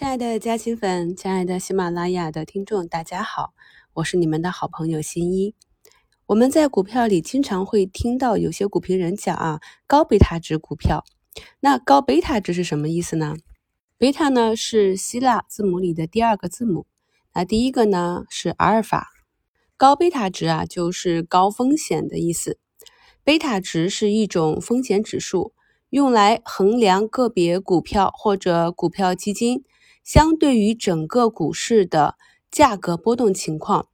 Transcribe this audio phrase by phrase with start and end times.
[0.00, 3.52] 亲爱的嘉兴粉，亲爱的喜马拉雅的听众，大家好，
[3.92, 5.54] 我是你们的好朋友新一。
[6.24, 11.04] 我们在股票里经常会听到有些股评人讲啊，高贝塔值股票。
[11.60, 13.36] 那高贝塔值是什么意思呢？
[13.98, 16.86] 贝塔呢是希腊字母里的第二个字母，
[17.34, 19.10] 那第一个呢是阿尔法。
[19.76, 22.58] 高贝塔值啊就是高风险的意思。
[23.22, 25.52] 贝塔值是一种风险指数，
[25.90, 29.62] 用来衡量个别股票或者股票基金。
[30.12, 32.16] 相对于整个股市的
[32.50, 33.86] 价格波动情况，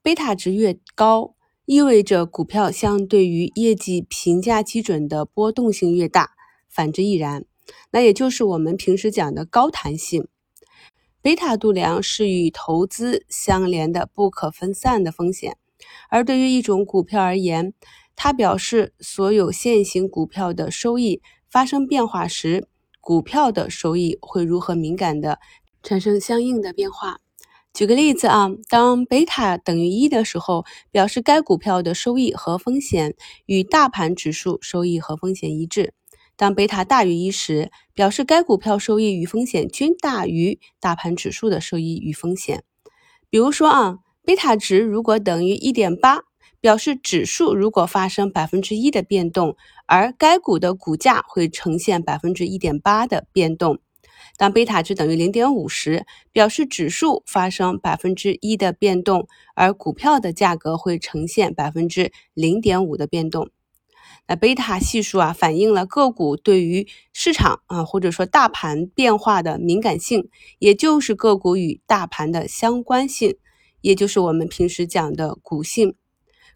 [0.00, 1.34] 贝塔值越高，
[1.66, 6.30] 意味着股票相对于业绩评价基准的波动性越大，
[6.70, 7.44] 反之亦然。
[7.90, 10.28] 那也就是我们平时讲的高弹性。
[11.20, 15.58] 贝塔度量是与投资相连的不可分散的风险，
[16.08, 17.74] 而对于一种股票而言，
[18.16, 21.20] 它表示所有现行股票的收益
[21.50, 22.66] 发生变化时。
[23.00, 25.38] 股票的收益会如何敏感的
[25.82, 27.18] 产生相应的变化？
[27.72, 33.14] 举个例子啊，当贝塔等于一的时候，表示该股票的收益和风险
[33.46, 35.92] 与大盘指数收益和风险一致；
[36.36, 42.64] 当贝塔大于一时，表示该股票收益与风险均大于大盘指数的收益与风险。
[43.30, 46.29] 比如说啊，贝塔值如果等于一点八。
[46.60, 53.78] 表示指数如果发生百分之一的变动，而该股的股价会呈现百分之一点八的变动。
[54.36, 63.50] 当贝塔值等于零点五时，表示指数发生百分之一的变动，而股票的价格会呈现百分之零点五的变动。
[64.26, 73.36] 那贝塔系数啊，反映了个股对于市场啊或者说大盘变化的敏感性，也就是个股与大盘的相关性，
[73.80, 75.96] 也就是我们平时讲的股性。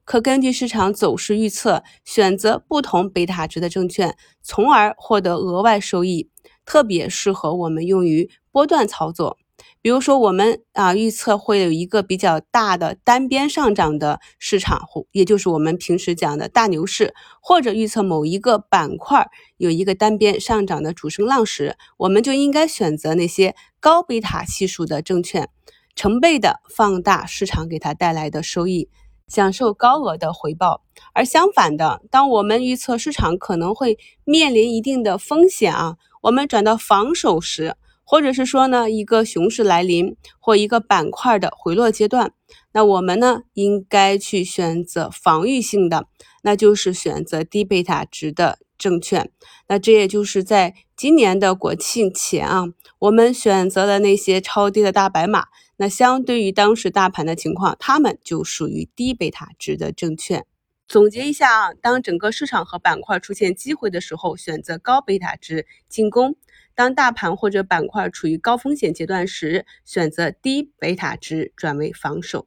[0.04, 6.28] 可根据市场走势预测，选择不同贝塔值的证券，从而获得额外收益，
[6.64, 9.38] 特别适合我们用于波段操作。
[9.80, 14.82] 比如说，我们啊预测会有一个比较大的单边上涨的市场，
[15.12, 19.26] 也就是我们平时讲的大牛市，或者预测某一个板块
[19.58, 25.48] 有一个单边上涨的主升浪时，我们就应该选择那些高贝塔系数的证券，
[25.94, 28.88] 成倍的放大市场给它带来的收益。
[29.26, 37.74] 享受高额的回报，而相反的，当我们预测市场可能会面临一定的风险啊，我们转到防守时，
[38.04, 42.32] 或者是说呢，一个熊市来临或一个板块的回落阶段，
[42.72, 46.06] 那我们呢应该去选择防御性的，
[46.42, 49.30] 那就是选择低贝塔值的证券。
[49.68, 52.64] 那这也就是在今年的国庆前啊，
[52.98, 55.46] 我们选择了那些超低的大白马。
[55.78, 60.44] 那相对于当时大盘的情况，它们就属于低贝塔值的证券。
[60.86, 66.32] 总结一下啊，当整个市场和板块出现机会的时候，选择高贝塔值进攻；
[66.74, 72.46] 当大盘或者板块处于高风险阶段时，选择低贝塔值转为防守。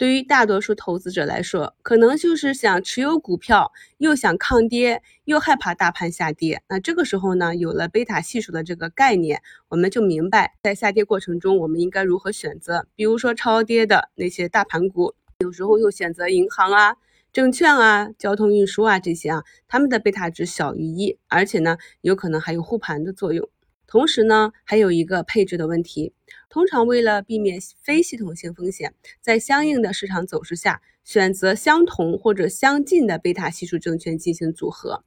[0.00, 6.62] 对于大多数投资者来说，可能就是想持有股票，又想抗跌，又害怕大盘下跌。
[6.70, 12.86] 那这个时候呢，有了贝塔系数的这个概念，我们就明白在下跌过程中我们应该如何选择。
[12.96, 16.96] 比如说超跌的那些大盘股，有时候又选择银行啊、
[17.30, 23.50] 证券啊、交通运输啊这些啊，它们的贝塔值小于一，而且呢，有可能还有护盘的作用。
[23.90, 26.12] 同时呢，还有一个配置的问题。
[26.48, 35.02] 通常为了避免非系统性风险，在相应的市场走势下，选择相同或者相近的贝塔系数证券进行组合。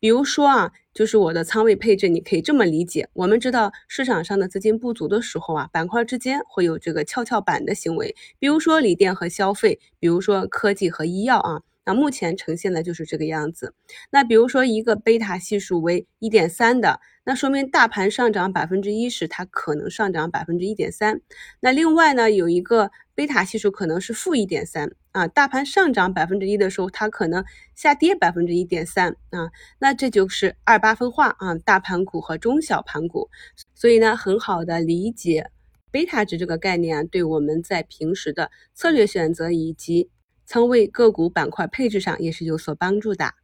[0.00, 11.60] 比如说啊，就是我的仓位配置，你可以这么理解：我们知道市场上的资金不足的时候啊，板块之间会有这个跷跷板的行为，比如说锂电和消费，比如说科技和医药啊。
[11.84, 13.74] 那目前呈现的就是这个样子。
[14.10, 21.20] 那比如说一个贝塔系数为一点三的，那说明大盘上涨百分之一时，它可能上涨百分之一点三。
[21.60, 27.44] 那另外呢，有一个贝塔系数可能是负一点三啊，大盘上涨百分之一的时候，它可能
[27.74, 29.50] 下跌百分之一点三啊。
[29.78, 33.28] 那这就是二八分化啊，大盘股和中小盘股。
[33.74, 35.50] 所以呢，很好的理解
[35.90, 40.10] 贝塔值这个概念啊，对我们在平时的策略选择以及。
[40.46, 43.34] 仓位个股板块配置上也是有所帮助的。